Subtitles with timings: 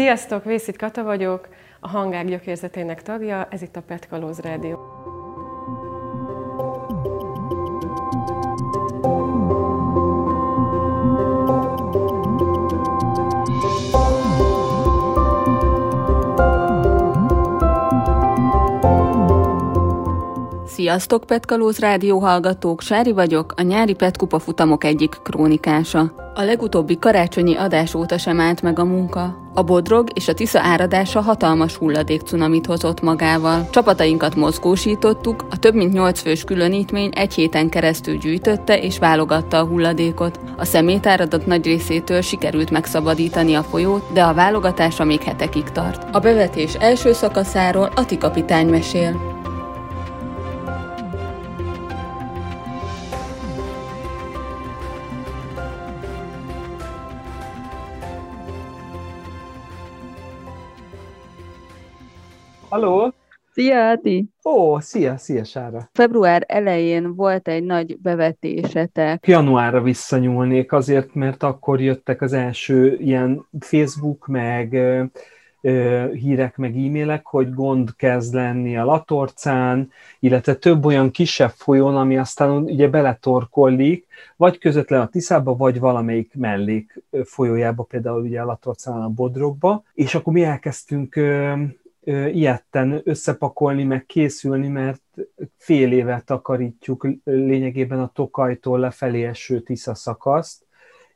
[0.00, 1.48] Sziasztok, Vészit Kata vagyok,
[1.80, 4.99] a Hangák gyökérzetének tagja, ez itt a Petkalóz Rádió.
[20.80, 22.80] Sziasztok, Petkalóz rádió hallgatók!
[22.80, 26.12] Sári vagyok, a nyári Petkupa futamok egyik krónikása.
[26.34, 29.50] A legutóbbi karácsonyi adás óta sem állt meg a munka.
[29.54, 33.68] A Bodrog és a Tisza áradása hatalmas hulladék cunamit hozott magával.
[33.70, 39.66] Csapatainkat mozgósítottuk, a több mint 8 fős különítmény egy héten keresztül gyűjtötte és válogatta a
[39.66, 40.40] hulladékot.
[40.56, 46.14] A szemétáradat nagy részétől sikerült megszabadítani a folyót, de a válogatása még hetekig tart.
[46.14, 49.29] A bevetés első szakaszáról Ati kapitány mesél.
[62.70, 63.12] Halló!
[63.52, 64.24] Szia, Ati!
[64.44, 65.88] Ó, szia, szia, Sára!
[65.92, 69.26] Február elején volt egy nagy bevetésetek.
[69.26, 74.76] Januárra visszanyúlnék azért, mert akkor jöttek az első ilyen Facebook, meg
[76.12, 79.90] hírek, meg e-mailek, hogy gond kezd lenni a Latorcán,
[80.20, 86.32] illetve több olyan kisebb folyón, ami aztán ugye beletorkollik, vagy közvetlen a Tiszába, vagy valamelyik
[86.34, 91.20] mellék folyójába, például ugye a Latorcán a Bodrogba, és akkor mi elkezdtünk
[92.04, 95.02] ilyetten összepakolni, meg készülni, mert
[95.56, 100.66] fél éve takarítjuk lényegében a Tokajtól lefelé eső Tisza szakaszt,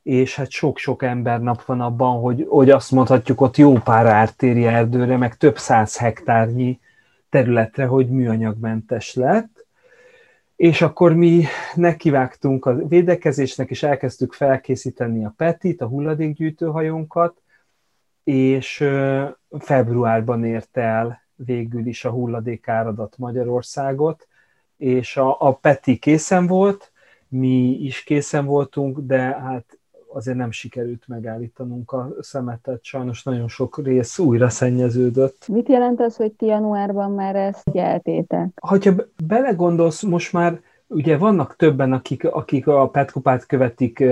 [0.03, 4.65] és hát sok-sok ember nap van abban, hogy, hogy azt mondhatjuk ott jó pár ártéri
[4.65, 6.81] erdőre, meg több száz hektárnyi
[7.29, 9.67] területre, hogy műanyagmentes lett.
[10.57, 17.43] És akkor mi nekivágtunk a védekezésnek, és elkezdtük felkészíteni a Petit, a hulladékgyűjtőhajónkat,
[18.25, 18.85] és
[19.59, 24.29] februárban ért el végül is a hulladékáradat Magyarországot,
[24.77, 26.93] és a, a Peti készen volt,
[27.29, 33.81] mi is készen voltunk, de hát azért nem sikerült megállítanunk a szemetet, sajnos nagyon sok
[33.85, 35.49] rész újra szennyeződött.
[35.49, 38.49] Mit jelent az, hogy ti januárban már ezt gyeltétek?
[38.61, 38.79] Ha
[39.27, 44.05] belegondolsz, most már ugye vannak többen, akik, akik a Petkopát követik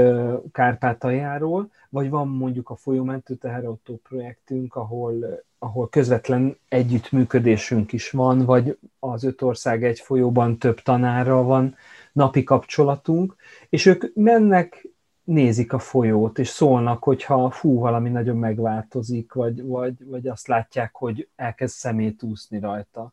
[0.52, 8.78] Kárpátaljáról, vagy van mondjuk a folyómentő teherautó projektünk, ahol, ahol közvetlen együttműködésünk is van, vagy
[8.98, 11.74] az öt ország egy folyóban több tanárral van
[12.12, 13.36] napi kapcsolatunk,
[13.68, 14.88] és ők mennek,
[15.24, 20.94] nézik a folyót, és szólnak, hogyha fú, valami nagyon megváltozik, vagy, vagy, vagy azt látják,
[20.94, 23.12] hogy elkezd szemét úszni rajta.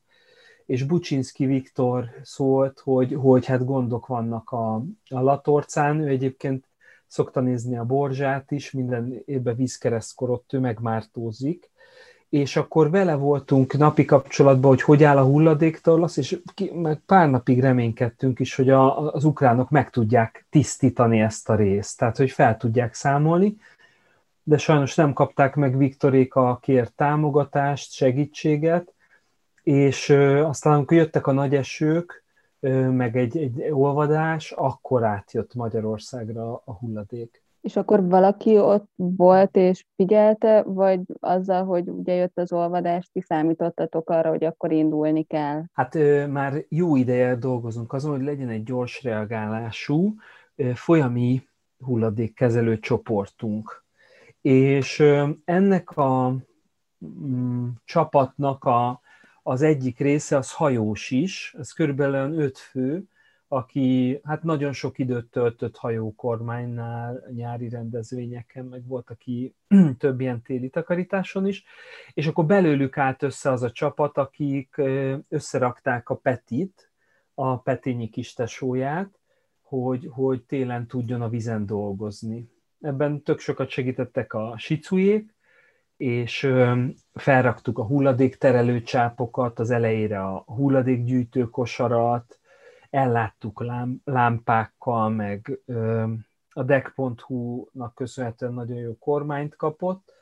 [0.65, 4.75] És Bucsinski Viktor szólt, hogy, hogy hát gondok vannak a,
[5.09, 6.68] a Latorcán, ő egyébként
[7.09, 11.71] szokta nézni a borzsát is, minden évben vízkeresztkor ott ő megmártózik,
[12.29, 17.29] és akkor vele voltunk napi kapcsolatban, hogy hogy áll a hulladéktorlasz, és ki, meg pár
[17.29, 22.31] napig reménykedtünk is, hogy a, az ukránok meg tudják tisztítani ezt a részt, tehát hogy
[22.31, 23.57] fel tudják számolni,
[24.43, 28.93] de sajnos nem kapták meg Viktorék a kért támogatást, segítséget,
[29.63, 30.09] és
[30.43, 32.23] aztán amikor jöttek a nagy esők,
[32.91, 37.43] meg egy, egy olvadás, akkor átjött Magyarországra a hulladék.
[37.61, 43.21] És akkor valaki ott volt és figyelte, vagy azzal, hogy ugye jött az olvadás, ti
[43.21, 45.63] számítottatok arra, hogy akkor indulni kell?
[45.73, 50.15] Hát ö, már jó ideje dolgozunk azon, hogy legyen egy gyors reagálású,
[50.55, 51.47] ö, folyami
[51.85, 53.83] hulladékkezelő csoportunk.
[54.41, 56.35] És ö, ennek a
[57.05, 59.01] mm, csapatnak a
[59.49, 63.03] az egyik része az hajós is, ez körülbelül öt fő,
[63.47, 69.55] aki hát nagyon sok időt töltött hajókormánynál, nyári rendezvényeken, meg volt, aki
[69.97, 71.63] több ilyen téli takarításon is,
[72.13, 74.81] és akkor belőlük állt össze az a csapat, akik
[75.29, 76.91] összerakták a Petit,
[77.33, 79.19] a Petényi kistesóját,
[79.61, 82.49] hogy, hogy télen tudjon a vizen dolgozni.
[82.81, 85.37] Ebben tök sokat segítettek a sicujék,
[85.99, 86.53] és
[87.13, 92.39] felraktuk a hulladékterelő csápokat, az elejére a hulladékgyűjtő kosarat,
[92.89, 93.63] elláttuk
[94.03, 95.59] lámpákkal, meg
[96.49, 100.13] a deck.hu-nak köszönhetően nagyon jó kormányt kapott,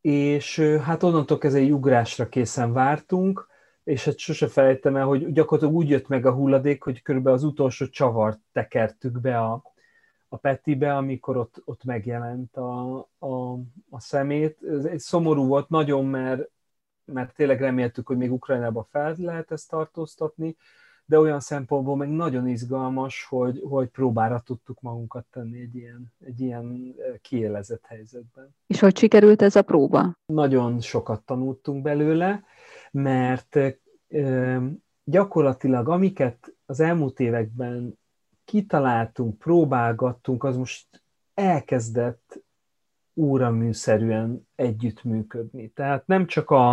[0.00, 3.48] és hát onnantól kezdve egy ugrásra készen vártunk,
[3.84, 7.44] és hát sose felejtem el, hogy gyakorlatilag úgy jött meg a hulladék, hogy körülbelül az
[7.44, 9.62] utolsó csavart tekertük be a,
[10.28, 13.52] a Petibe, amikor ott, ott megjelent a, a,
[13.90, 14.58] a szemét.
[14.62, 16.50] Ez egy szomorú volt nagyon, mert,
[17.04, 20.56] mert tényleg reméltük, hogy még Ukrajnába fel lehet ezt tartóztatni,
[21.04, 26.40] de olyan szempontból meg nagyon izgalmas, hogy, hogy próbára tudtuk magunkat tenni egy ilyen, egy
[26.40, 28.54] ilyen kiélezett helyzetben.
[28.66, 30.16] És hogy sikerült ez a próba?
[30.26, 32.44] Nagyon sokat tanultunk belőle,
[32.90, 33.58] mert
[35.04, 37.98] gyakorlatilag amiket az elmúlt években
[38.46, 41.02] kitaláltunk, próbálgattunk, az most
[41.34, 42.42] elkezdett
[43.16, 45.68] óraműszerűen együttműködni.
[45.68, 46.72] Tehát nem csak a,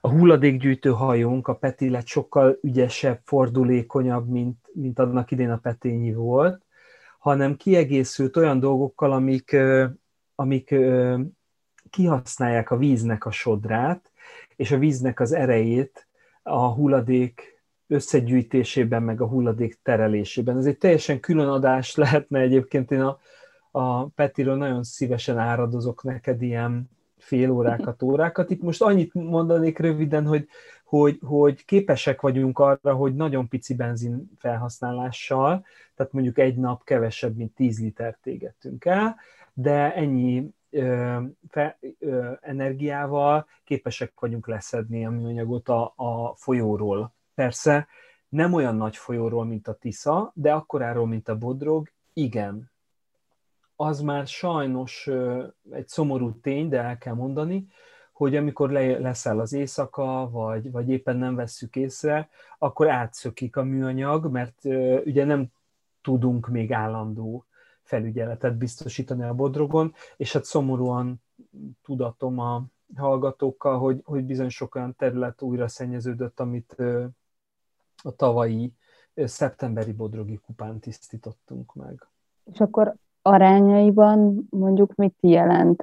[0.00, 6.12] a hulladékgyűjtő hajónk, a Peti lett sokkal ügyesebb, fordulékonyabb, mint, mint annak idén a Petényi
[6.12, 6.64] volt,
[7.18, 9.56] hanem kiegészült olyan dolgokkal, amik,
[10.34, 10.74] amik
[11.90, 14.10] kihasználják a víznek a sodrát,
[14.56, 16.08] és a víznek az erejét
[16.42, 17.59] a hulladék
[17.90, 20.56] összegyűjtésében, meg a hulladék terelésében.
[20.56, 23.18] Ez egy teljesen külön adás lehetne egyébként, én a,
[23.70, 28.50] a Petiről nagyon szívesen áradozok neked ilyen fél órákat, órákat.
[28.50, 30.48] Itt most annyit mondanék röviden, hogy,
[30.84, 35.64] hogy, hogy képesek vagyunk arra, hogy nagyon pici benzin felhasználással,
[35.94, 39.16] tehát mondjuk egy nap kevesebb, mint 10 litert égettünk el,
[39.52, 47.12] de ennyi ö, fe, ö, energiával képesek vagyunk leszedni a műanyagot a, a folyóról.
[47.40, 47.86] Persze
[48.28, 52.70] nem olyan nagy folyóról, mint a Tisza, de akkoráról, mint a Bodrog, igen.
[53.76, 55.08] Az már sajnos
[55.70, 57.66] egy szomorú tény, de el kell mondani,
[58.12, 62.28] hogy amikor le, leszel az éjszaka, vagy, vagy éppen nem vesszük észre,
[62.58, 64.64] akkor átszökik a műanyag, mert
[65.04, 65.46] ugye nem
[66.02, 67.44] tudunk még állandó
[67.82, 71.22] felügyeletet biztosítani a Bodrogon, és hát szomorúan
[71.82, 72.64] tudatom a
[72.96, 76.76] hallgatókkal, hogy, hogy bizony sok olyan terület újra szennyeződött, amit
[78.02, 78.72] a tavalyi
[79.14, 82.08] szeptemberi Bodrogi kupán tisztítottunk meg.
[82.52, 85.82] És akkor arányaiban mondjuk mit jelent?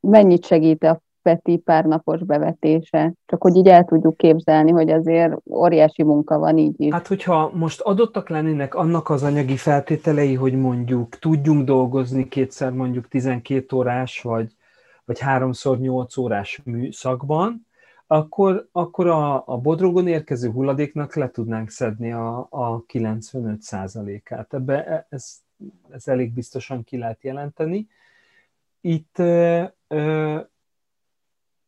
[0.00, 3.12] Mennyit segít a Peti párnapos bevetése?
[3.26, 6.92] Csak hogy így el tudjuk képzelni, hogy azért óriási munka van így is.
[6.92, 13.08] Hát, hogyha most adottak lennének annak az anyagi feltételei, hogy mondjuk tudjunk dolgozni kétszer mondjuk
[13.08, 14.56] 12 órás, vagy,
[15.04, 17.66] vagy háromszor 8 órás műszakban,
[18.10, 24.54] akkor, akkor a, a bodrogon érkező hulladéknak le tudnánk szedni a, a 95%-át.
[24.54, 25.40] Ebbe e, ez,
[25.90, 27.88] ez elég biztosan ki lehet jelenteni.
[28.80, 30.38] Itt ö, ö,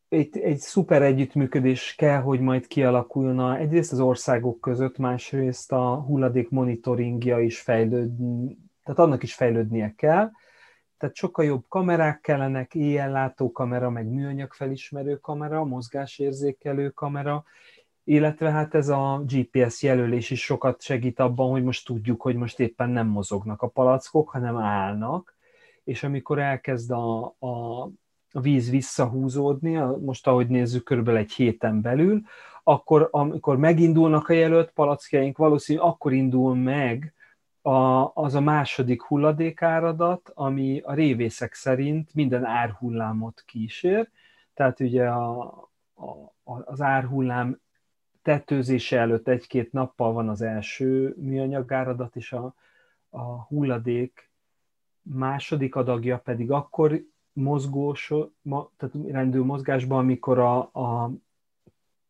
[0.09, 5.95] egy, egy szuper együttműködés kell, hogy majd kialakuljon a, egyrészt az országok között, másrészt a
[5.95, 10.31] hulladék monitoringja is fejlődni, tehát annak is fejlődnie kell.
[11.01, 17.43] Tehát sokkal jobb kamerák kellenek, éjjellátó kamera, meg műanyag felismerő kamera, mozgásérzékelő kamera,
[18.03, 22.59] illetve hát ez a GPS jelölés is sokat segít abban, hogy most tudjuk, hogy most
[22.59, 25.35] éppen nem mozognak a palackok, hanem állnak,
[25.83, 27.89] és amikor elkezd a, a
[28.31, 32.21] víz visszahúzódni, most ahogy nézzük, körülbelül egy héten belül,
[32.63, 37.13] akkor amikor megindulnak a jelölt palackjaink, valószínűleg akkor indul meg
[37.61, 44.09] a, az a második hulladékáradat, ami a révészek szerint minden árhullámot kísér.
[44.53, 45.41] Tehát ugye a,
[46.43, 47.59] a, az árhullám
[48.21, 52.55] tetőzése előtt egy-két nappal van az első műanyagáradat, és a,
[53.09, 54.29] a hulladék
[55.01, 57.03] második adagja pedig akkor
[57.33, 58.13] mozgós,
[58.77, 61.11] tehát rendő mozgásban, amikor a, a,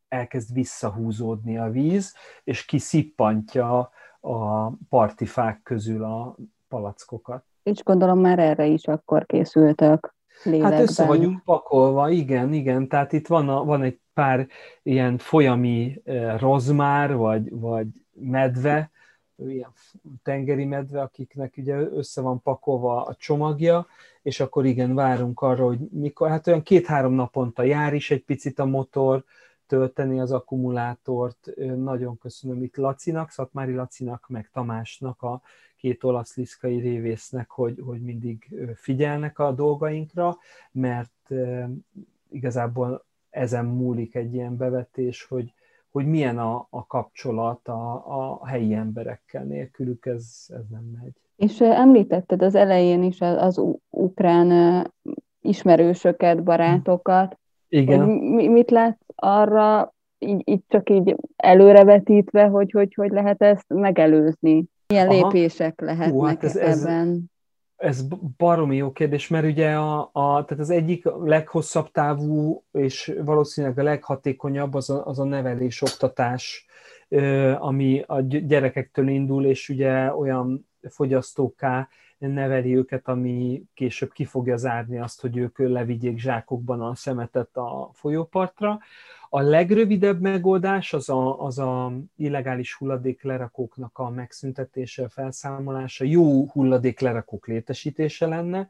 [0.08, 6.36] elkezd visszahúzódni a víz, és kiszippantja a partifák közül a
[6.68, 7.44] palackokat.
[7.64, 10.14] És gondolom már erre is akkor készültök
[10.44, 10.72] lélekben.
[10.72, 12.88] Hát össze vagyunk pakolva, igen, igen.
[12.88, 14.48] Tehát itt van, a, van egy pár
[14.84, 18.92] ilyen folyami eh, rozmár, vagy, vagy medve,
[19.36, 19.74] ilyen
[20.24, 23.88] tengeri medve, akiknek ugye össze van pakolva a csomagja,
[24.22, 28.60] és akkor igen, várunk arra, hogy mikor, hát olyan két-három naponta jár is egy picit
[28.60, 29.24] a motor,
[29.72, 31.50] tölteni az akkumulátort.
[31.76, 35.42] Nagyon köszönöm itt Lacinak, Szatmári Lacinak, meg Tamásnak, a
[35.78, 40.38] két olasz liszkai révésznek, hogy, hogy mindig figyelnek a dolgainkra,
[40.72, 41.30] mert
[42.30, 45.54] igazából ezen múlik egy ilyen bevetés, hogy,
[45.92, 47.94] hogy milyen a, a kapcsolat a,
[48.40, 51.14] a helyi emberekkel, nélkülük ez, ez nem megy.
[51.36, 54.92] És említetted az elején is az, az ukrán
[55.42, 57.40] ismerősöket, barátokat.
[57.70, 58.06] Igen.
[58.06, 64.66] Hogy mit látsz arra, így, így csak így előrevetítve, hogy, hogy hogy lehet ezt megelőzni?
[64.88, 65.16] Milyen Aha.
[65.16, 67.30] lépések lehetnek Hú, hát ez, ebben?
[67.76, 73.14] Ez, ez baromi jó kérdés, mert ugye a, a, tehát az egyik leghosszabb távú és
[73.26, 76.66] valószínűleg a leghatékonyabb az a, az a nevelés, oktatás,
[77.60, 81.88] ami a gyerekektől indul, és ugye olyan fogyasztóká
[82.28, 87.90] neveli őket, ami később ki fogja zárni azt, hogy ők levigyék zsákokban a szemetet a
[87.94, 88.80] folyópartra.
[89.30, 97.00] A legrövidebb megoldás az a, az a illegális hulladék lerakóknak a megszüntetése, felszámolása, jó hulladék
[97.00, 98.70] lerakók létesítése lenne.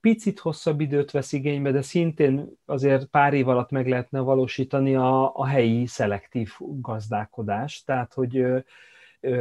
[0.00, 5.36] Picit hosszabb időt vesz igénybe, de szintén azért pár év alatt meg lehetne valósítani a,
[5.36, 8.46] a helyi szelektív gazdálkodást, tehát hogy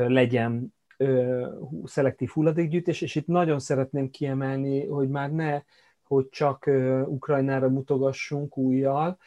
[0.07, 1.47] legyen ö,
[1.83, 5.61] szelektív hulladékgyűjtés, és itt nagyon szeretném kiemelni, hogy már ne,
[6.03, 6.69] hogy csak
[7.05, 9.17] Ukrajnára mutogassunk újjal,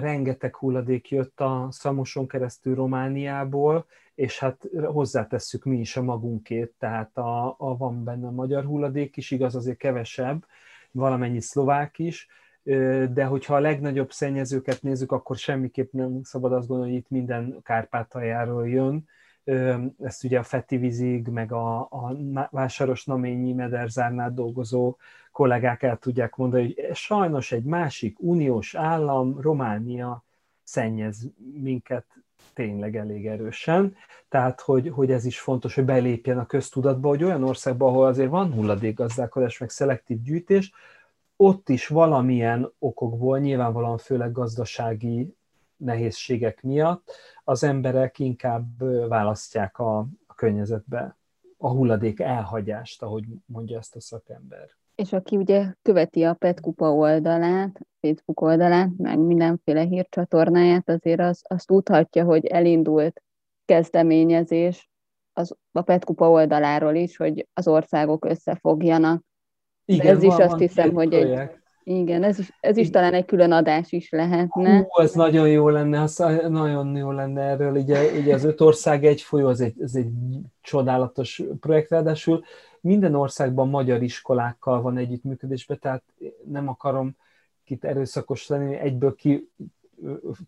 [0.00, 7.16] rengeteg hulladék jött a Szamoson keresztül Romániából, és hát hozzátesszük mi is a magunkét, tehát
[7.16, 10.46] a, a van benne a magyar hulladék is, igaz azért kevesebb,
[10.90, 12.28] valamennyi szlovák is,
[13.12, 17.60] de hogyha a legnagyobb szennyezőket nézzük, akkor semmiképp nem szabad azt gondolni, hogy itt minden
[17.62, 19.08] Kárpátaljáról jön,
[20.02, 22.16] ezt ugye a Feti vízig, meg a, a
[22.50, 24.96] Vásáros Naményi Mederzárnál dolgozó
[25.32, 30.24] kollégák el tudják mondani, hogy sajnos egy másik uniós állam, Románia
[30.62, 31.26] szennyez
[31.62, 32.04] minket
[32.54, 33.94] tényleg elég erősen,
[34.28, 38.30] tehát hogy, hogy ez is fontos, hogy belépjen a köztudatba, hogy olyan országban, ahol azért
[38.30, 40.72] van hulladékgazdálkodás, meg szelektív gyűjtés,
[41.36, 45.34] ott is valamilyen okokból, nyilvánvalóan főleg gazdasági
[45.76, 47.12] nehézségek miatt
[47.48, 51.16] az emberek inkább választják a, a környezetbe
[51.56, 54.68] a hulladék elhagyást, ahogy mondja ezt a szakember.
[54.94, 61.66] És aki ugye követi a Petkupa oldalát, Facebook oldalát, meg mindenféle hírcsatornáját, azért az, azt
[61.66, 63.22] tudhatja, hogy elindult
[63.64, 64.90] kezdeményezés
[65.32, 69.24] az, a Petkupa oldaláról is, hogy az országok összefogjanak.
[69.84, 71.50] Igen, De ez is azt hiszem, hogy egy,
[71.88, 74.78] igen, ez is, ez is talán egy külön adás is lehetne.
[74.78, 76.16] Hú, ez nagyon jó lenne, az
[76.48, 77.76] nagyon jó lenne erről.
[77.76, 80.10] Ugye, ugye az öt ország egy folyó, az egy, ez egy
[80.60, 82.44] csodálatos projekt, ráadásul
[82.80, 86.02] minden országban magyar iskolákkal van együttműködésben, tehát
[86.44, 87.16] nem akarom
[87.64, 89.50] kit erőszakos lenni, egyből ki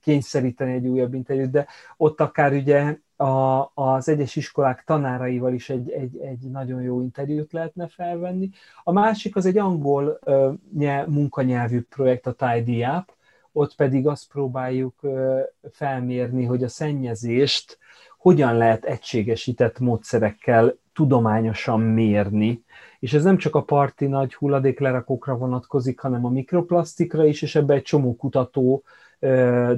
[0.02, 1.66] kényszeríteni egy újabb interjút, de
[1.96, 7.52] ott akár ugye a, az egyes iskolák tanáraival is egy, egy, egy nagyon jó interjút
[7.52, 8.50] lehetne felvenni.
[8.84, 13.12] A másik az egy angol uh, nyelv, munkanyelvű projekt, a Tidy Up,
[13.52, 15.40] ott pedig azt próbáljuk uh,
[15.70, 17.78] felmérni, hogy a szennyezést
[18.18, 22.64] hogyan lehet egységesített módszerekkel tudományosan mérni.
[22.98, 27.74] És ez nem csak a parti nagy hulladéklerakókra vonatkozik, hanem a mikroplasztikra is, és ebbe
[27.74, 28.82] egy csomó kutató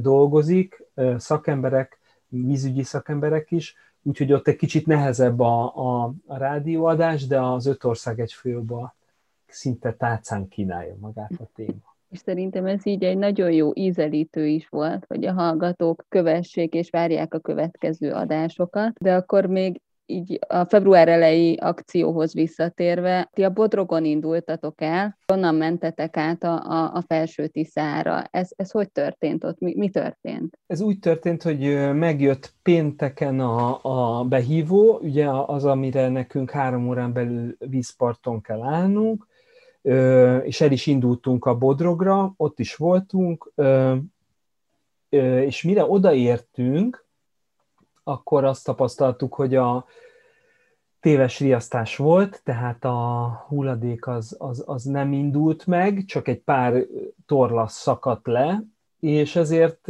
[0.00, 0.84] dolgozik,
[1.16, 7.66] szakemberek, vízügyi szakemberek is, úgyhogy ott egy kicsit nehezebb a, a, a rádióadás, de az
[7.66, 8.94] öt ország egy főba
[9.46, 11.94] szinte tálcán kínálja magát a téma.
[12.10, 16.90] És szerintem ez így egy nagyon jó ízelítő is volt, hogy a hallgatók kövessék és
[16.90, 19.80] várják a következő adásokat, de akkor még
[20.12, 26.54] így a február elejé akcióhoz visszatérve, ti a Bodrogon indultatok el, onnan mentetek át a,
[26.54, 28.24] a, a felső Tiszára.
[28.30, 29.58] Ez, ez hogy történt ott?
[29.58, 30.58] Mi, mi történt?
[30.66, 37.12] Ez úgy történt, hogy megjött pénteken a, a behívó, ugye az, amire nekünk három órán
[37.12, 39.26] belül vízparton kell állnunk,
[40.42, 43.52] és el is indultunk a Bodrogra, ott is voltunk,
[45.46, 47.06] és mire odaértünk,
[48.04, 49.84] akkor azt tapasztaltuk, hogy a
[51.00, 56.86] téves riasztás volt, tehát a hulladék az, az, az nem indult meg, csak egy pár
[57.26, 58.62] torlasz szakadt le,
[59.00, 59.88] és ezért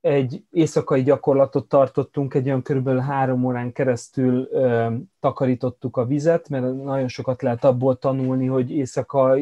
[0.00, 6.82] egy éjszakai gyakorlatot tartottunk, egy olyan körülbelül három órán keresztül ö, takarítottuk a vizet, mert
[6.82, 9.36] nagyon sokat lehet abból tanulni, hogy éjszaka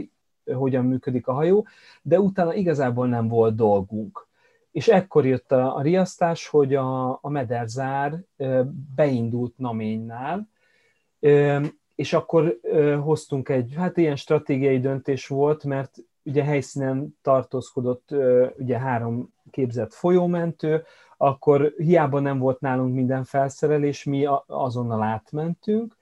[0.55, 1.67] hogyan működik a hajó,
[2.03, 4.28] de utána igazából nem volt dolgunk
[4.79, 8.23] és ekkor jött a, a riasztás, hogy a, a mederzár
[8.95, 10.49] beindult Naménynál,
[11.95, 12.61] és akkor
[13.01, 18.15] hoztunk egy, hát ilyen stratégiai döntés volt, mert ugye helyszínen tartózkodott
[18.59, 20.85] ugye három képzett folyómentő,
[21.17, 25.97] akkor hiába nem volt nálunk minden felszerelés, mi azonnal átmentünk,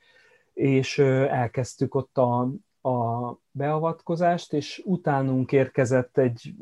[0.55, 2.41] és elkezdtük ott a,
[2.89, 6.55] a beavatkozást, és utánunk érkezett egy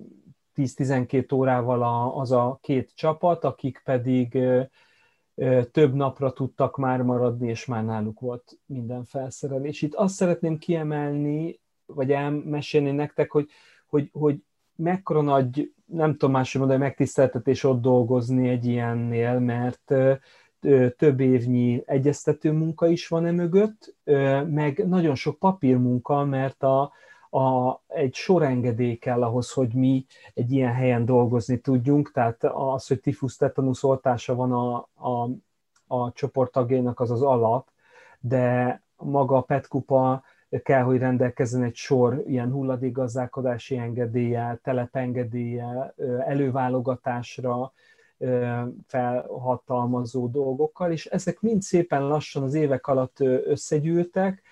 [0.56, 4.38] 10-12 órával a, az a két csapat, akik pedig
[5.72, 9.82] több napra tudtak már maradni, és már náluk volt minden felszerelés.
[9.82, 13.48] Itt azt szeretném kiemelni, vagy elmesélni nektek, hogy,
[13.86, 14.42] hogy, hogy
[14.76, 19.94] mekkora nagy, nem tudom máshogy mondani, megtiszteltetés ott dolgozni egy ilyennél, mert
[20.96, 23.94] több évnyi egyeztető munka is van e mögött,
[24.48, 26.92] meg nagyon sok papírmunka, mert a,
[27.34, 33.00] a, egy sorengedély kell ahhoz, hogy mi egy ilyen helyen dolgozni tudjunk, tehát az, hogy
[33.00, 35.30] tifusz tetanusz oltása van a, a,
[35.86, 37.68] a csoporttagjainak, az az alap,
[38.20, 40.22] de maga a petkupa
[40.62, 45.94] kell, hogy rendelkezzen egy sor ilyen hulladékgazdálkodási engedéllyel, telepengedéllyel,
[46.26, 47.72] előválogatásra
[48.86, 54.42] felhatalmazó dolgokkal, és ezek mind szépen lassan az évek alatt összegyűltek,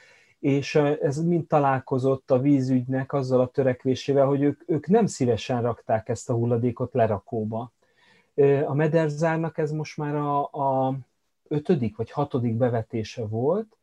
[0.43, 6.09] és ez mind találkozott a vízügynek azzal a törekvésével, hogy ők, ők nem szívesen rakták
[6.09, 7.73] ezt a hulladékot lerakóba.
[8.67, 10.95] A Mederzárnak ez most már a, a
[11.49, 13.77] ötödik vagy hatodik bevetése volt,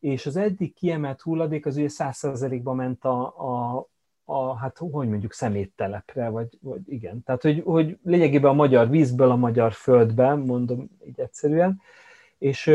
[0.00, 3.86] és az eddig kiemelt hulladék az ugye százszerzelékba ment a, a,
[4.24, 7.22] a, hát hogy mondjuk szeméttelepre, vagy, vagy igen.
[7.22, 11.80] Tehát, hogy, hogy lényegében a magyar vízből a magyar földben, mondom így egyszerűen,
[12.38, 12.66] és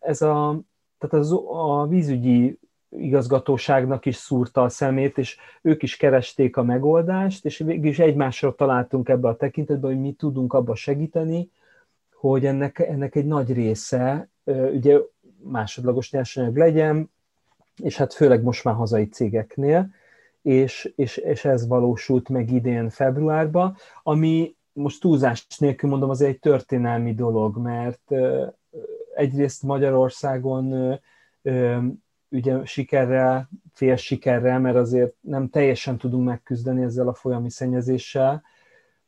[0.00, 0.60] ez a,
[0.98, 2.58] tehát az, a vízügyi
[2.98, 8.54] igazgatóságnak is szúrta a szemét, és ők is keresték a megoldást, és végül is egymásra
[8.54, 11.50] találtunk ebbe a tekintetben, hogy mi tudunk abba segíteni,
[12.14, 14.28] hogy ennek, ennek egy nagy része
[14.72, 14.98] ugye
[15.42, 17.10] másodlagos nyersanyag legyen,
[17.82, 19.90] és hát főleg most már hazai cégeknél,
[20.42, 26.38] és, és, és ez valósult meg idén februárban, ami most túlzás nélkül mondom, az egy
[26.38, 28.12] történelmi dolog, mert
[29.14, 30.98] egyrészt Magyarországon
[32.34, 38.42] ugye sikerrel, fél sikerrel, mert azért nem teljesen tudunk megküzdeni ezzel a folyami szennyezéssel,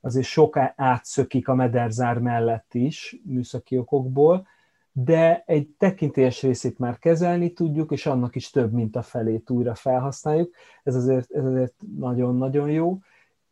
[0.01, 4.47] azért sok átszökik a mederzár mellett is műszaki okokból,
[4.93, 9.75] de egy tekintélyes részét már kezelni tudjuk, és annak is több, mint a felét újra
[9.75, 10.55] felhasználjuk.
[10.83, 12.99] Ez azért, ez azért nagyon-nagyon jó.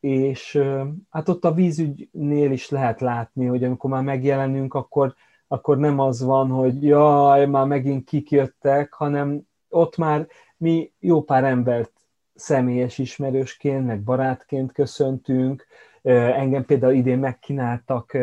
[0.01, 0.63] És
[1.11, 5.15] hát ott a vízügynél is lehet látni, hogy amikor már megjelenünk, akkor,
[5.49, 9.43] akkor nem az van, hogy jaj, már megint kik jöttek, hanem
[9.75, 11.93] ott már mi jó pár embert
[12.35, 15.67] személyes ismerősként, meg barátként köszöntünk.
[16.03, 18.19] Engem például idén megkínáltak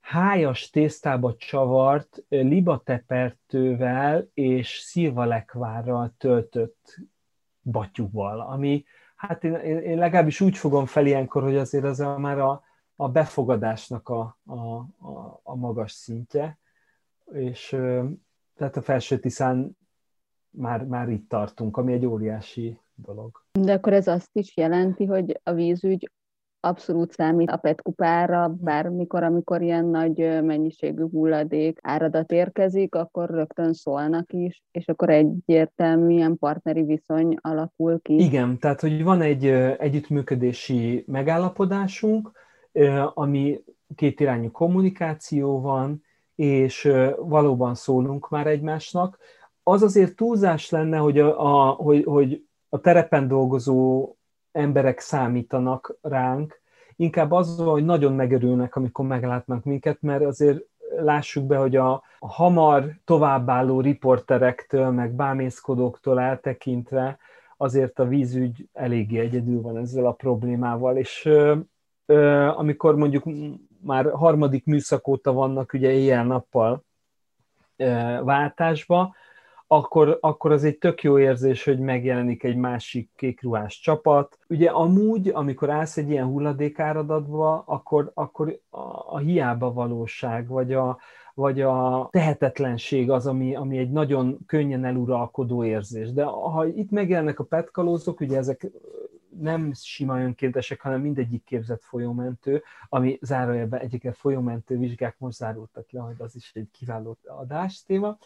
[0.00, 6.98] hájas tésztába csavart libatepertővel és szilvalekvárral töltött
[7.62, 12.38] batyúval, ami hát én, én legalábbis úgy fogom fel ilyenkor, hogy azért az a, már
[12.38, 12.62] a,
[12.96, 14.76] a befogadásnak a, a,
[15.42, 16.58] a, magas szintje,
[17.32, 17.68] és
[18.56, 19.76] tehát a felső tiszán
[20.56, 23.30] már, már itt tartunk, ami egy óriási dolog.
[23.52, 26.10] De akkor ez azt is jelenti, hogy a vízügy
[26.60, 34.32] abszolút számít a petkupára, bármikor, amikor ilyen nagy mennyiségű hulladék áradat érkezik, akkor rögtön szólnak
[34.32, 38.14] is, és akkor egyértelműen partneri viszony alakul ki.
[38.14, 39.46] Igen, tehát hogy van egy
[39.78, 42.30] együttműködési megállapodásunk,
[43.14, 43.60] ami
[43.94, 46.02] kétirányú kommunikáció van,
[46.34, 49.18] és valóban szólunk már egymásnak.
[49.66, 54.12] Az azért túlzás lenne, hogy a, a, hogy, hogy a terepen dolgozó
[54.52, 56.60] emberek számítanak ránk,
[56.96, 60.60] inkább az, hogy nagyon megörülnek, amikor meglátnak minket, mert azért
[60.98, 67.18] lássuk be, hogy a, a hamar továbbálló riporterektől, meg bámészkodóktól eltekintve
[67.56, 71.56] azért a vízügy eléggé egyedül van ezzel a problémával, és ö,
[72.06, 73.24] ö, amikor mondjuk
[73.80, 76.84] már harmadik műszak óta vannak ugye éjjel-nappal
[78.22, 79.14] váltásba,
[79.74, 84.38] akkor, akkor az egy tök jó érzés, hogy megjelenik egy másik kékruhás csapat.
[84.48, 90.98] Ugye amúgy, amikor állsz egy ilyen hulladékáradatba, akkor, akkor a, a hiába valóság, vagy a,
[91.34, 96.12] vagy a tehetetlenség az, ami, ami egy nagyon könnyen eluralkodó érzés.
[96.12, 98.70] De ha itt megjelennek a petkalózok, ugye ezek
[99.40, 106.00] nem sima önkéntesek, hanem mindegyik képzett folyómentő, ami zárójelben egyiket folyómentő vizsgák most zárultak le,
[106.00, 108.18] hogy az is egy kiváló adás téma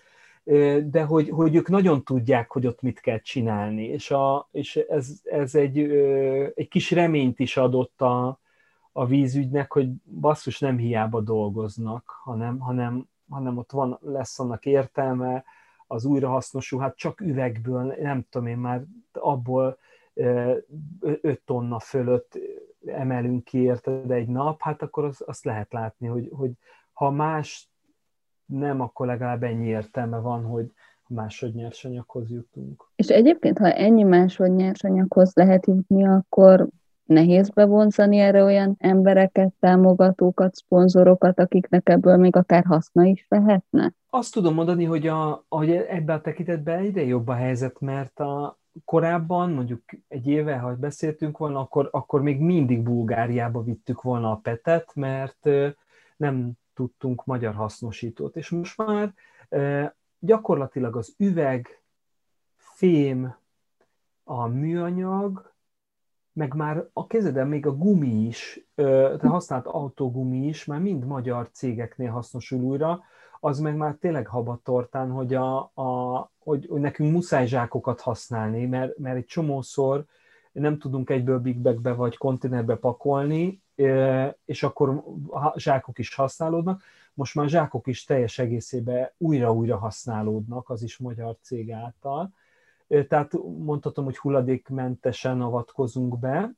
[0.84, 5.20] de hogy, hogy ők nagyon tudják, hogy ott mit kell csinálni, és, a, és ez,
[5.24, 5.78] ez egy,
[6.54, 8.40] egy kis reményt is adott a,
[8.92, 9.88] a vízügynek, hogy
[10.20, 15.44] basszus nem hiába dolgoznak, hanem, hanem, hanem ott van, lesz annak értelme,
[15.86, 18.82] az újrahasznosul, hát csak üvegből, nem tudom én már
[19.12, 19.78] abból
[21.00, 22.38] 5 tonna fölött
[22.86, 26.50] emelünk ki érted egy nap, hát akkor az, azt lehet látni, hogy, hogy
[26.92, 27.68] ha más
[28.48, 30.72] nem, akkor legalább ennyi értelme van, hogy
[31.08, 32.90] másodnyersanyaghoz jutunk.
[32.96, 36.68] És egyébként, ha ennyi másodnyersanyaghoz lehet jutni, akkor
[37.04, 43.92] nehéz bevonzani erre olyan embereket, támogatókat, szponzorokat, akiknek ebből még akár haszna is lehetne?
[44.10, 48.58] Azt tudom mondani, hogy, a, hogy ebben a tekintetben egyre jobb a helyzet, mert a,
[48.84, 54.40] korábban, mondjuk egy éve, ha beszéltünk volna, akkor, akkor még mindig Bulgáriába vittük volna a
[54.42, 55.48] petet, mert
[56.16, 58.36] nem tudtunk magyar hasznosítót.
[58.36, 59.14] És most már
[60.18, 61.82] gyakorlatilag az üveg,
[62.56, 63.34] fém,
[64.24, 65.52] a műanyag,
[66.32, 71.50] meg már a kezeden még a gumi is, tehát használt autógumi is, már mind magyar
[71.52, 73.02] cégeknél hasznosul újra,
[73.40, 78.98] az meg már tényleg habatortán, hogy, a, a, hogy, hogy nekünk muszáj zsákokat használni, mert,
[78.98, 80.04] mert egy csomószor
[80.52, 83.62] nem tudunk egyből big bagbe vagy konténerbe pakolni,
[84.44, 85.04] és akkor
[85.56, 86.82] zsákok is használódnak.
[87.14, 92.32] Most már zsákok is teljes egészében újra-újra használódnak, az is magyar cég által.
[93.08, 96.52] Tehát mondhatom, hogy hulladékmentesen avatkozunk be,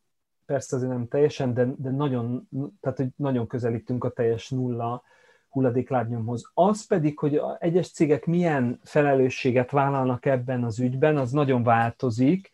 [0.46, 2.48] persze azért nem teljesen, de, de nagyon,
[2.80, 5.02] tehát, hogy nagyon közelítünk a teljes nulla
[5.50, 6.50] hulladéklábnyomhoz.
[6.54, 12.50] Az pedig, hogy egyes cégek milyen felelősséget vállalnak ebben az ügyben, az nagyon változik.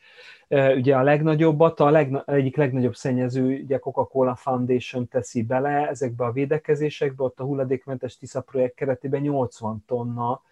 [0.48, 6.32] Ugye a legnagyobbat, a legna, egyik legnagyobb szennyező, ugye Coca-Cola Foundation teszi bele ezekbe a
[6.32, 10.42] védekezésekbe, ott a hulladékmentes Tisza projekt keretében 80 tonna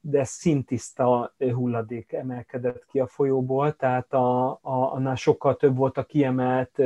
[0.00, 6.04] de szintiszta hulladék emelkedett ki a folyóból, tehát a, a, annál sokkal több volt a
[6.04, 6.82] kiemelt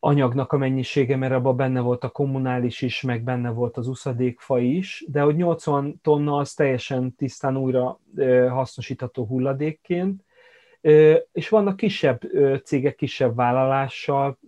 [0.00, 4.58] anyagnak a mennyisége, mert abban benne volt a kommunális is, meg benne volt az uszadékfa
[4.58, 8.00] is, de hogy 80 tonna az teljesen tisztán újra
[8.48, 10.24] hasznosítható hulladékként,
[11.32, 12.20] és vannak kisebb
[12.64, 14.38] cégek, kisebb vállalással,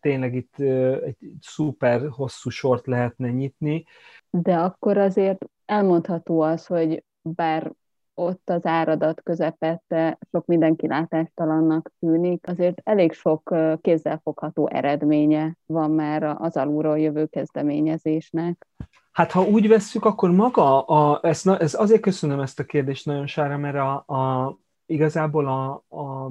[0.00, 0.58] tényleg itt
[1.04, 3.84] egy szuper hosszú sort lehetne nyitni.
[4.30, 7.72] De akkor azért elmondható az, hogy bár
[8.14, 16.22] ott az áradat közepette sok mindenki látástalannak tűnik, azért elég sok kézzelfogható eredménye van már
[16.22, 18.66] az alulról jövő kezdeményezésnek.
[19.12, 23.26] Hát ha úgy vesszük, akkor maga, a, ezt, ez azért köszönöm ezt a kérdést nagyon
[23.26, 26.30] sára, mert a, a, igazából a, a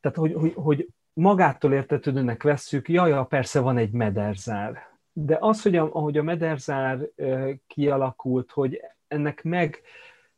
[0.00, 4.94] tehát hogy, hogy, hogy magától értetődőnek vesszük, jaj, persze van egy mederzár.
[5.12, 6.98] De az, hogy a, ahogy a mederzár
[7.66, 9.80] kialakult, hogy ennek meg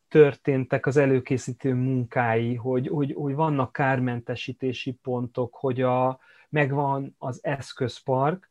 [0.09, 6.19] történtek az előkészítő munkái, hogy, hogy, hogy vannak kármentesítési pontok, hogy a,
[6.49, 8.49] megvan az eszközpark,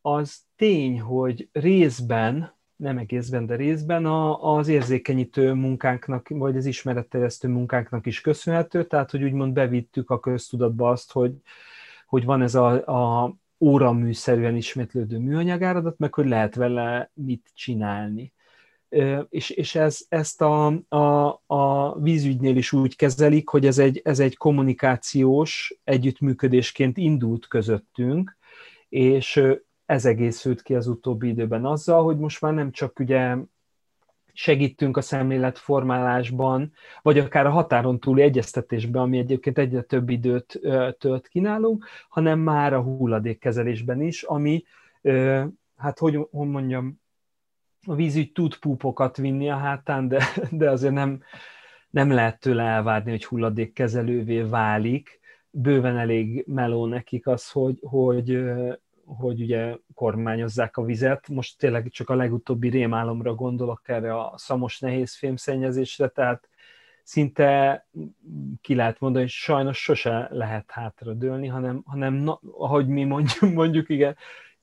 [0.00, 7.48] az tény, hogy részben, nem egészben, de részben a, az érzékenyítő munkánknak, vagy az ismeretterjesztő
[7.48, 11.32] munkánknak is köszönhető, tehát hogy úgymond bevittük a köztudatba azt, hogy,
[12.06, 18.32] hogy van ez a, a óraműszerűen ismétlődő műanyagáradat, meg hogy lehet vele mit csinálni
[19.28, 24.18] és, és ez, ezt a, a, a vízügynél is úgy kezelik, hogy ez egy, ez
[24.18, 28.36] egy kommunikációs együttműködésként indult közöttünk,
[28.88, 29.42] és
[29.86, 33.36] ez egészült ki az utóbbi időben azzal, hogy most már nem csak ugye
[34.32, 36.72] segítünk a szemléletformálásban,
[37.02, 40.60] vagy akár a határon túli egyeztetésben, ami egyébként egyre több időt
[40.98, 44.64] tölt ki nálunk, hanem már a hulladékkezelésben is, ami,
[45.76, 47.00] hát hogy, hogy mondjam,
[47.86, 51.22] a vízügy tud púpokat vinni a hátán, de, de azért nem,
[51.90, 55.20] nem lehet tőle elvárni, hogy hulladékkezelővé válik.
[55.50, 58.44] Bőven elég meló nekik az, hogy, hogy,
[59.04, 61.28] hogy ugye kormányozzák a vizet.
[61.28, 66.48] Most tényleg csak a legutóbbi rémálomra gondolok erre a szamos nehéz fémszennyezésre, tehát
[67.02, 67.86] szinte
[68.60, 73.88] ki lehet mondani, hogy sajnos sose lehet hátradőlni, hanem, hanem na, ahogy mi mondjuk, mondjuk
[73.88, 74.16] igen,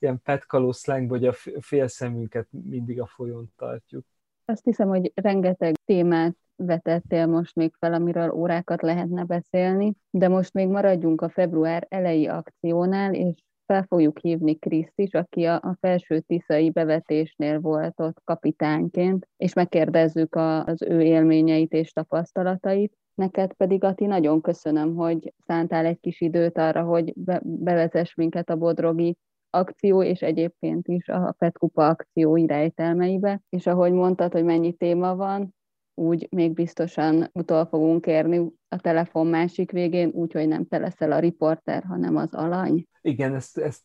[0.06, 4.04] ilyen petkaló szlengbe, hogy a fél szemünket mindig a folyón tartjuk.
[4.44, 10.52] Azt hiszem, hogy rengeteg témát vetettél most még fel, amiről órákat lehetne beszélni, de most
[10.52, 13.34] még maradjunk a február elejé akciónál, és
[13.66, 19.52] fel fogjuk hívni Kriszt is, aki a, a felső tiszai bevetésnél volt ott kapitányként, és
[19.52, 22.96] megkérdezzük a, az ő élményeit és tapasztalatait.
[23.14, 28.50] Neked pedig, Ati, nagyon köszönöm, hogy szántál egy kis időt arra, hogy be, bevezess minket
[28.50, 29.16] a Bodrogi
[29.56, 33.40] akció, és egyébként is a Petkupa akció iránytelmeibe.
[33.48, 35.54] És ahogy mondtad, hogy mennyi téma van,
[35.98, 41.18] úgy még biztosan utol fogunk érni a telefon másik végén, úgyhogy nem te leszel a
[41.18, 42.86] riporter, hanem az alany.
[43.00, 43.84] Igen, ezt, ezt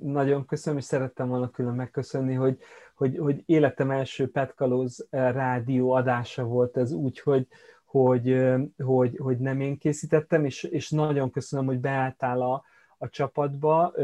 [0.00, 2.58] nagyon köszönöm, és szerettem volna külön megköszönni, hogy,
[2.94, 7.46] hogy, hogy életem első Petkalóz rádió adása volt ez úgy, hogy,
[7.84, 8.36] hogy,
[8.76, 12.64] hogy, hogy nem én készítettem, és, és nagyon köszönöm, hogy beálltál a,
[12.98, 13.94] a csapatba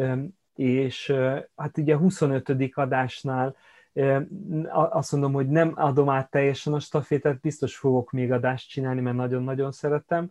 [0.54, 1.14] és
[1.56, 2.70] hát ugye a 25.
[2.74, 3.56] adásnál
[4.70, 9.16] azt mondom, hogy nem adom át teljesen a stafétet, biztos fogok még adást csinálni, mert
[9.16, 10.30] nagyon-nagyon szeretem,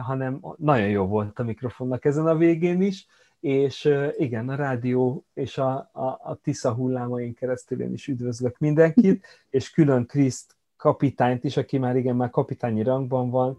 [0.00, 3.06] hanem nagyon jó volt a mikrofonnak ezen a végén is,
[3.40, 9.26] és igen, a rádió és a, a, a Tisza hullámain keresztül én is üdvözlök mindenkit,
[9.50, 13.58] és külön Kriszt kapitányt is, aki már igen, már kapitányi rangban van,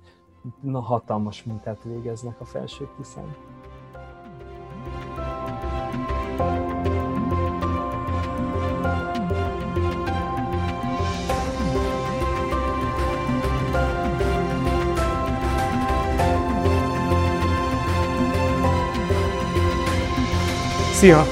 [0.62, 3.59] na hatalmas munkát végeznek a felső Tiszán.
[21.00, 21.26] Szia!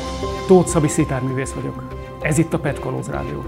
[0.48, 1.88] Tóth Szabi szitárművész vagyok.
[2.22, 3.46] Ez itt a Petkalóz Rádió.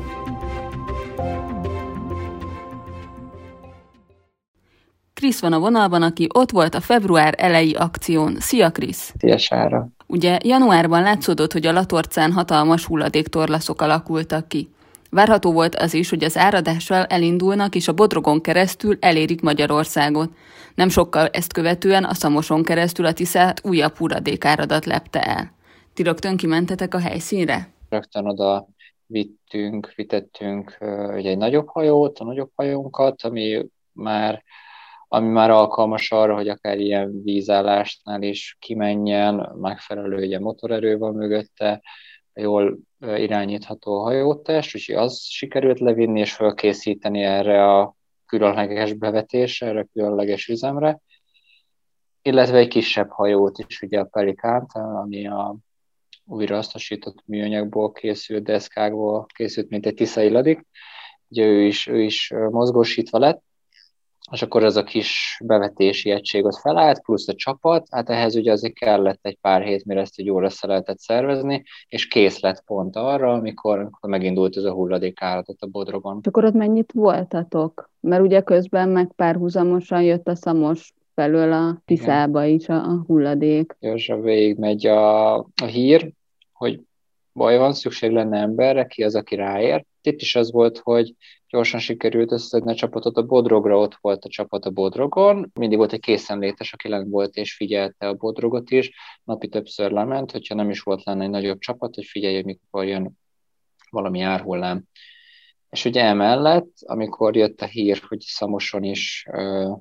[5.14, 8.36] Krisz van a vonalban, aki ott volt a február elejé akción.
[8.40, 9.14] Szia, Krisz!
[9.20, 9.88] Szia, Sára!
[10.08, 14.70] Ugye januárban látszódott, hogy a Latorcán hatalmas hulladéktorlaszok alakultak ki.
[15.10, 20.30] Várható volt az is, hogy az áradással elindulnak, és a Bodrogon keresztül elérik Magyarországot.
[20.76, 25.58] Nem sokkal ezt követően a Szamoson keresztül a Tiszát újabb hulladékáradat lepte el.
[25.94, 27.74] Ti rögtön kimentetek a helyszínre?
[27.90, 28.68] Rögtön oda
[29.06, 30.78] vittünk, vitettünk
[31.16, 34.44] ugye egy nagyobb hajót, a nagyobb hajónkat, ami már
[35.12, 41.82] ami már alkalmas arra, hogy akár ilyen vízállásnál is kimenjen, megfelelő ugye motorerő van mögötte,
[42.34, 49.88] jól irányítható hajótest, úgyhogy az sikerült levinni és felkészíteni erre a különleges bevetésre, erre a
[49.94, 51.00] különleges üzemre,
[52.22, 55.56] illetve egy kisebb hajót is, ugye a Pelikánt, ami a
[56.30, 60.66] újrahasznosított műanyagból készült, deszkákból készült, mint egy tiszai ladik.
[61.28, 63.44] Ugye ő is, ő is mozgósítva lett,
[64.32, 68.52] és akkor ez a kis bevetési egység ott felállt, plusz a csapat, hát ehhez ugye
[68.52, 72.96] azért kellett egy pár hét, mire ezt egy össze lehetett szervezni, és kész lett pont
[72.96, 76.18] arra, amikor, amikor megindult ez a hulladékáradat a Bodrogon.
[76.22, 77.90] És akkor ott mennyit voltatok?
[78.00, 83.76] Mert ugye közben meg párhuzamosan jött a szamos felől a Tiszába is a, a hulladék.
[83.80, 86.12] Gyorsan végig megy a, a hír,
[86.60, 86.82] hogy
[87.34, 89.86] baj van, szükség lenne emberre, ki az, aki ráér.
[90.02, 91.16] Itt is az volt, hogy
[91.48, 95.94] gyorsan sikerült összedni a csapatot a Bodrogra, ott volt a csapat a Bodrogon, mindig volt
[95.94, 98.92] egy készenlétes, aki lent volt és figyelte a Bodrogot is,
[99.24, 103.12] napi többször lement, hogyha nem is volt lenne egy nagyobb csapat, hogy figyelje, mikor jön
[103.90, 104.84] valami árhullám.
[105.70, 109.72] És ugye emellett, amikor jött a hír, hogy Szamoson is ö,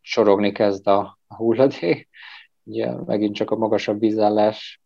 [0.00, 2.08] csorogni kezd a hulladék,
[2.62, 4.80] ugye megint csak a magasabb vízállás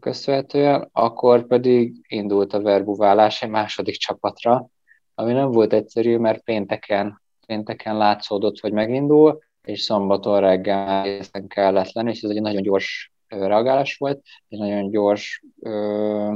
[0.00, 4.68] köszönhetően, akkor pedig indult a verbuválás egy második csapatra,
[5.14, 11.92] ami nem volt egyszerű, mert pénteken, pénteken látszódott, hogy megindul, és szombaton reggel egészen kellett
[11.92, 16.34] lenni, és ez egy nagyon gyors reagálás volt, egy nagyon gyors ö,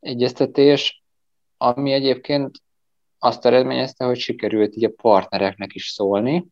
[0.00, 1.02] egyeztetés,
[1.56, 2.50] ami egyébként
[3.18, 6.46] azt eredményezte, hogy sikerült így a partnereknek is szólni,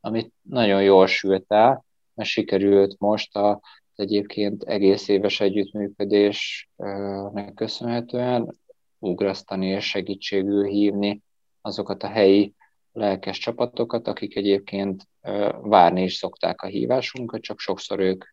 [0.00, 3.60] amit nagyon jól sült el, mert sikerült most a
[4.00, 8.58] egyébként egész éves együttműködésnek köszönhetően
[8.98, 11.22] ugrasztani és segítségül hívni
[11.60, 12.54] azokat a helyi
[12.92, 15.08] lelkes csapatokat, akik egyébként
[15.62, 18.24] várni is szokták a hívásunkat, csak sokszor ők,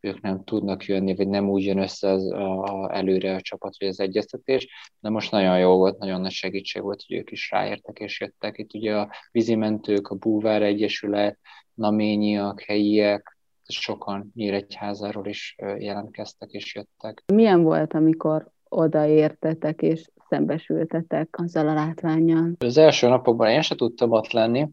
[0.00, 3.88] ők nem tudnak jönni, vagy nem úgy jön össze az, a, előre a csapat, vagy
[3.88, 4.68] az egyeztetés,
[5.00, 8.58] de most nagyon jó volt, nagyon nagy segítség volt, hogy ők is ráértek és jöttek.
[8.58, 11.38] Itt ugye a vízimentők, a Búvár Egyesület,
[11.74, 13.33] naményiak, helyiek,
[13.72, 17.22] sokan Nyíregyházáról is jelentkeztek és jöttek.
[17.32, 22.52] Milyen volt, amikor odaértetek és szembesültetek azzal a látványjal?
[22.58, 24.68] Az első napokban én sem tudtam ott lenni.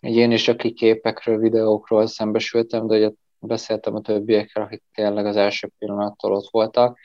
[0.00, 5.70] Én is aki képekről, videókról szembesültem, de ugye beszéltem a többiekkel, akik tényleg az első
[5.78, 6.98] pillanattól ott voltak.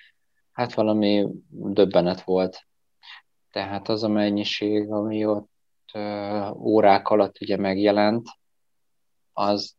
[0.52, 2.68] Hát valami döbbenet volt.
[3.52, 5.52] Tehát az a mennyiség, ami ott
[6.54, 8.28] órák alatt ugye megjelent,
[9.34, 9.76] az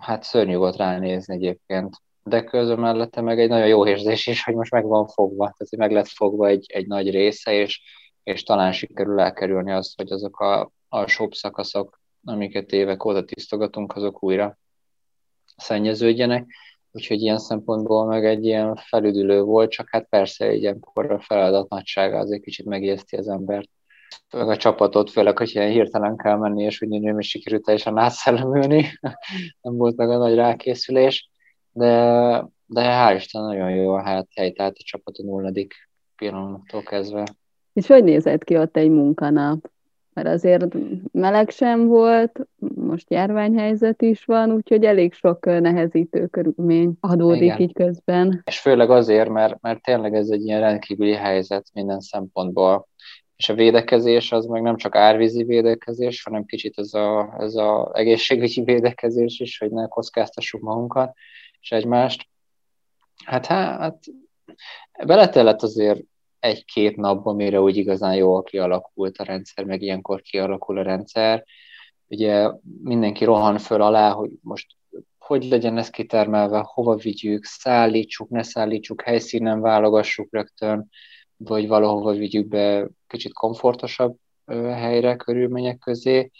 [0.00, 1.96] hát szörnyű volt ránézni egyébként.
[2.22, 5.76] De közben mellette meg egy nagyon jó érzés is, hogy most meg van fogva, tehát
[5.76, 7.82] meg lett fogva egy, egy nagy része, és,
[8.22, 14.22] és talán sikerül elkerülni azt, hogy azok a alsóbb szakaszok, amiket évek óta tisztogatunk, azok
[14.22, 14.58] újra
[15.56, 16.46] szennyeződjenek.
[16.90, 21.68] Úgyhogy ilyen szempontból meg egy ilyen felüdülő volt, csak hát persze egy ilyenkor a feladat
[21.68, 23.70] nagysága azért kicsit megijeszti az embert
[24.32, 27.98] meg a csapatot, főleg, hogy ilyen hirtelen kell menni, és hogy nem is sikerült teljesen
[27.98, 28.86] átszellemülni,
[29.62, 31.30] nem volt meg a nagy rákészülés,
[31.72, 31.88] de,
[32.66, 35.74] de hál' Isten nagyon jó a hát helytált a csapat a nulladik
[36.16, 37.24] pillanattól kezdve.
[37.72, 39.72] És hogy nézett ki ott egy munkanap?
[40.12, 40.66] Mert azért
[41.12, 42.40] meleg sem volt,
[42.74, 47.60] most járványhelyzet is van, úgyhogy elég sok nehezítő körülmény adódik Igen.
[47.60, 48.42] így közben.
[48.44, 52.88] És főleg azért, mert, mert tényleg ez egy ilyen rendkívüli helyzet minden szempontból
[53.36, 57.90] és a védekezés az meg nem csak árvízi védekezés, hanem kicsit ez a, ez a
[57.94, 61.16] egészségügyi védekezés is, hogy ne kockáztassuk magunkat
[61.60, 62.28] és egymást.
[63.24, 63.98] Hát, hát
[65.06, 66.00] beletellett azért
[66.38, 71.44] egy-két napban, mire úgy igazán jól kialakult a rendszer, meg ilyenkor kialakul a rendszer.
[72.06, 72.50] Ugye
[72.82, 74.66] mindenki rohan föl alá, hogy most
[75.18, 80.88] hogy legyen ez kitermelve, hova vigyük, szállítsuk, ne szállítsuk, helyszínen válogassuk rögtön,
[81.36, 84.16] vagy valahova vigyük be kicsit komfortosabb
[84.52, 86.30] helyre, körülmények közé.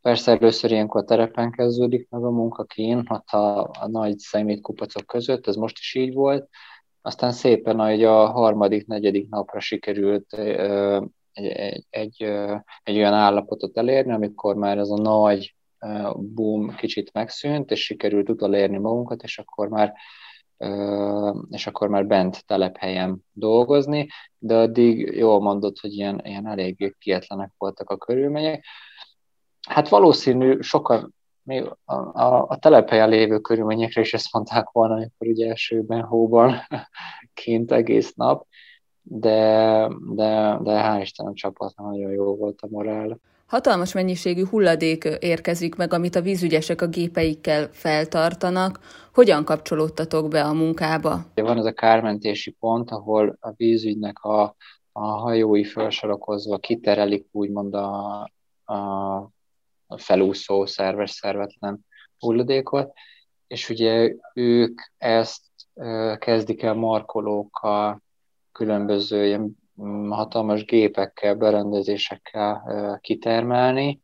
[0.00, 5.46] Persze először ilyenkor terepen kezdődik meg a munka kín, ott a, a nagy szemétkupacok között,
[5.46, 6.48] ez most is így volt,
[7.02, 10.34] aztán szépen ahogy a harmadik, negyedik napra sikerült
[11.32, 12.22] egy, egy, egy,
[12.82, 15.54] egy olyan állapotot elérni, amikor már ez a nagy
[16.16, 19.92] boom kicsit megszűnt, és sikerült utolérni magunkat, és akkor már
[21.50, 27.50] és akkor már bent telephelyen dolgozni, de addig jól mondott, hogy ilyen, ilyen eléggé kietlenek
[27.58, 28.64] voltak a körülmények.
[29.68, 35.26] Hát valószínű sokan még a, a, a telephelyen lévő körülményekre is ezt mondták volna, amikor
[35.26, 36.54] ugye elsőben hóban
[37.34, 38.46] kint egész nap,
[39.02, 43.18] de, de, de hál' Isten a csapatnak nagyon jó volt a morál.
[43.46, 48.78] Hatalmas mennyiségű hulladék érkezik meg, amit a vízügyesek a gépeikkel feltartanak.
[49.12, 51.24] Hogyan kapcsolódtatok be a munkába?
[51.34, 54.56] Van ez a kármentési pont, ahol a vízügynek a,
[54.92, 58.20] a hajói felsorakozva kiterelik úgymond a,
[58.64, 58.76] a,
[59.86, 61.86] a felúszó szerves szervetlen
[62.18, 62.92] hulladékot,
[63.46, 65.42] és ugye ők ezt
[66.18, 68.02] kezdik el markolókkal,
[68.52, 74.01] különböző ilyen Mm, hatalmas gépekkel, berendezésekkel kitermelni,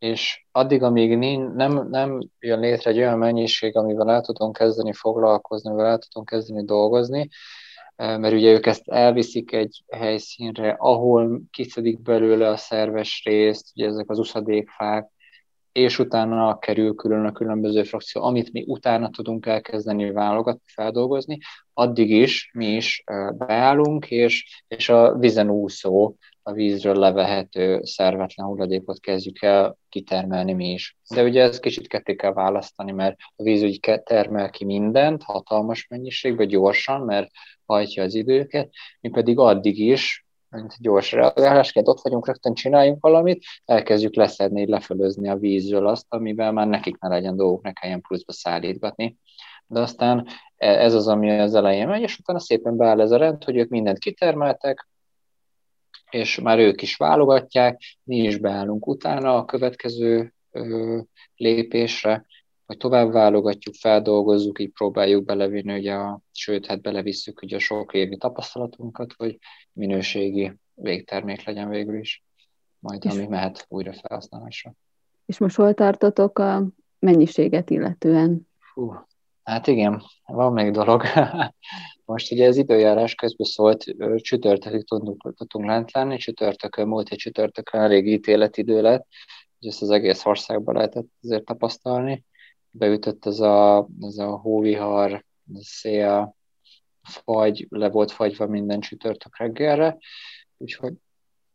[0.00, 1.16] és addig, amíg
[1.54, 6.28] nem, nem jön létre egy olyan mennyiség, amivel el tudunk kezdeni foglalkozni, amivel el tudunk
[6.28, 7.28] kezdeni dolgozni,
[7.96, 14.10] mert ugye ők ezt elviszik egy helyszínre, ahol kiszedik belőle a szerves részt, ugye ezek
[14.10, 15.10] az uszadékfák,
[15.72, 21.38] és utána kerül külön a különböző frakció, amit mi utána tudunk elkezdeni válogatni, feldolgozni,
[21.72, 29.00] addig is mi is beállunk, és, és a vizen úszó, a vízről levehető szervetlen hulladékot
[29.00, 30.96] kezdjük el kitermelni mi is.
[31.14, 35.86] De ugye ez kicsit ketté kell választani, mert a víz úgy termel ki mindent, hatalmas
[35.88, 37.30] mennyiségben, gyorsan, mert
[37.66, 43.44] hajtja az időket, mi pedig addig is mint gyors reagálásként, ott vagyunk, rögtön csináljunk valamit,
[43.64, 48.32] elkezdjük leszedni, lefölözni a vízről azt, amivel már nekik ne legyen dolgok, ne kelljen pluszba
[48.32, 49.18] szállítgatni.
[49.66, 53.16] De aztán e, ez az, ami az elején megy, és utána szépen beáll ez a
[53.16, 54.88] rend, hogy ők mindent kitermeltek,
[56.10, 60.98] és már ők is válogatják, mi is beállunk utána a következő ö,
[61.36, 62.26] lépésre,
[62.70, 67.94] hogy tovább válogatjuk, feldolgozzuk, így próbáljuk belevinni, ugye a, sőt, hát belevisszük ugye a sok
[67.94, 69.38] évi tapasztalatunkat, hogy
[69.72, 72.24] minőségi végtermék legyen végül is,
[72.78, 74.74] majd és, ami mehet újra felhasználásra.
[75.26, 76.66] És most hol tartotok a
[76.98, 78.48] mennyiséget illetően?
[78.58, 78.94] Fú,
[79.42, 81.02] hát igen, van még dolog.
[82.04, 83.84] Most ugye az időjárás közben szólt,
[84.16, 89.06] csütörtökig tudunk, tudtunk lent lenni, csütörtökön, múlt egy csütörtökön elég ítéletidő lett,
[89.58, 92.28] hogy ezt az egész országban lehetett azért tapasztalni
[92.70, 95.24] beütött ez a, ez a hóvihar,
[95.60, 96.36] szél,
[97.02, 99.98] fagy, le volt fagyva minden csütörtök reggelre,
[100.56, 100.92] úgyhogy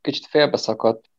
[0.02, 1.10] kicsit félbeszakadt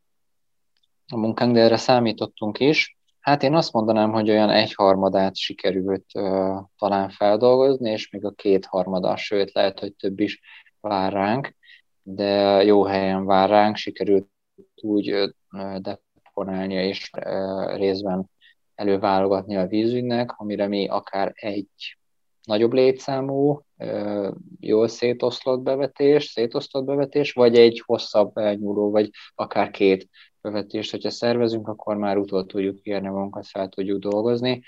[1.07, 2.97] a munkánk, de erre számítottunk is.
[3.19, 9.15] Hát én azt mondanám, hogy olyan egyharmadát sikerült uh, talán feldolgozni, és még a kétharmada,
[9.15, 10.41] sőt lehet, hogy több is
[10.79, 11.55] vár ránk,
[12.01, 14.29] de jó helyen vár ránk, sikerült
[14.81, 18.29] úgy uh, deponálni és uh, részben
[18.77, 21.97] előválogatni a vízügynek, amire mi akár egy
[22.43, 23.61] nagyobb létszámú,
[24.59, 30.09] jól szétoszlott bevetés, szétosztott bevetés, vagy egy hosszabb elnyúló, vagy akár két
[30.41, 34.63] bevetést, hogyha szervezünk, akkor már utol tudjuk írni magunkat, fel tudjuk dolgozni.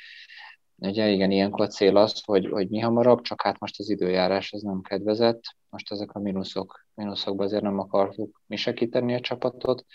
[0.76, 4.52] Ugye igen, ilyenkor a cél az, hogy, hogy mi hamarabb, csak hát most az időjárás
[4.52, 9.86] ez nem kedvezett, most ezek a mínuszok, mínuszokban azért nem akartuk mi segíteni a csapatot,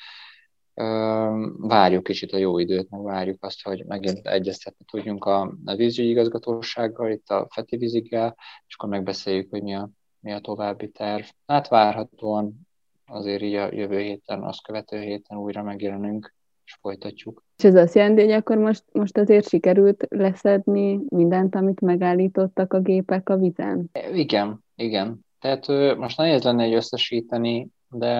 [1.57, 6.09] várjuk kicsit a jó időt, meg várjuk azt, hogy megint egyeztetni tudjunk a, a vízügyi
[6.09, 9.89] igazgatósággal, itt a Feti víziggel, és akkor megbeszéljük, hogy mi a,
[10.21, 11.25] mi a további terv.
[11.47, 12.67] Hát várhatóan
[13.07, 16.35] azért így a jövő héten, azt követő héten újra megjelenünk,
[16.65, 17.45] és folytatjuk.
[17.57, 22.81] És ez azt jelenti, hogy akkor most, most azért sikerült leszedni mindent, amit megállítottak a
[22.81, 23.91] gépek a vizen?
[24.13, 25.25] Igen, igen.
[25.41, 28.19] Tehát most nehéz lenne egy összesíteni, de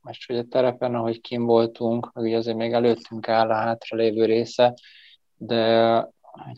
[0.00, 3.96] most hogy a terepen, ahogy kim voltunk, meg ugye azért még előttünk áll a hátra
[4.08, 4.74] része,
[5.36, 5.94] de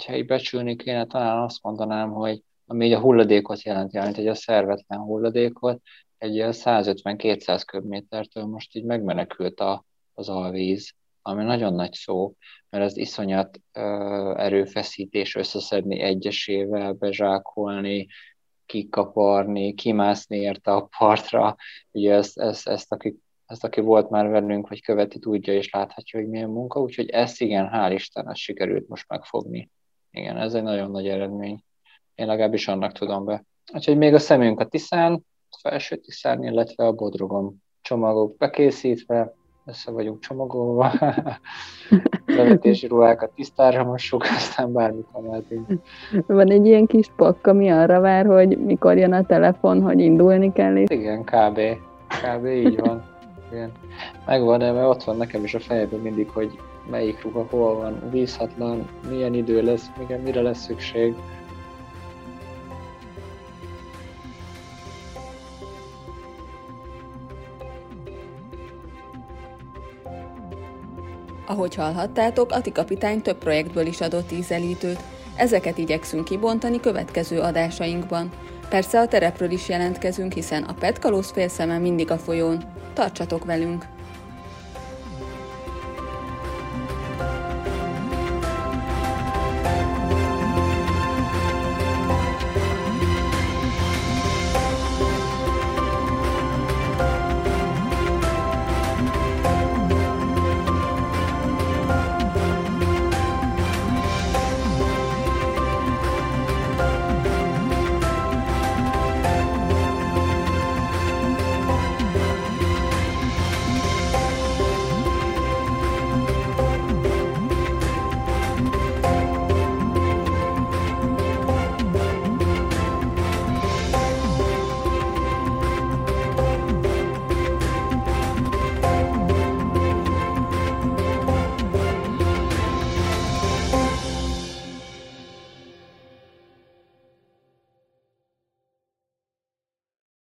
[0.06, 4.34] ha így becsülni kéne, talán azt mondanám, hogy ami a hulladékot jelenti, mint egy a
[4.34, 5.82] szervetlen hulladékot,
[6.18, 10.92] egy 150-200 köbmétertől most így megmenekült a, az alvíz,
[11.22, 12.34] ami nagyon nagy szó,
[12.70, 13.80] mert az iszonyat ö,
[14.36, 18.06] erőfeszítés összeszedni egyesével, bezsákolni,
[18.68, 21.56] kikaparni, kimászni érte a partra.
[21.90, 26.20] Ugye ezt, ezt, ezt, aki, ezt, aki volt már velünk, vagy követi, tudja és láthatja,
[26.20, 29.70] hogy milyen munka, úgyhogy ezt igen, hál' Isten, ezt sikerült most megfogni.
[30.10, 31.62] Igen, ez egy nagyon nagy eredmény.
[32.14, 33.44] Én legalábbis annak tudom be.
[33.72, 35.26] Úgyhogy még a szemünk a Tiszán,
[35.60, 40.92] felső Tiszán, illetve a Bodrogon csomagok bekészítve, össze vagyunk csomagolva.
[42.42, 45.66] bevetési ruhákat tisztára mossuk, aztán bármit mehetünk.
[46.26, 50.52] Van egy ilyen kis pakk, ami arra vár, hogy mikor jön a telefon, hogy indulni
[50.52, 50.76] kell.
[50.76, 50.90] És...
[50.90, 51.60] Igen, kb.
[52.08, 52.46] Kb.
[52.46, 53.04] így van.
[53.52, 53.72] Igen.
[54.26, 56.58] Megvan, de mert ott van nekem is a fejében mindig, hogy
[56.90, 61.14] melyik ruha hol van, vízhatlan, milyen idő lesz, igen, mire lesz szükség.
[71.48, 75.00] Ahogy hallhattátok, Ati kapitány több projektből is adott ízelítőt,
[75.36, 78.30] ezeket igyekszünk kibontani következő adásainkban.
[78.68, 82.62] Persze a terepről is jelentkezünk, hiszen a petkalóz félszeme mindig a folyón.
[82.94, 83.97] Tartsatok velünk!